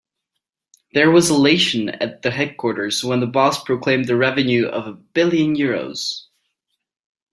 [0.95, 5.55] There was elation at the headquarters when the boss proclaimed the revenue of a billion
[5.55, 6.23] euros.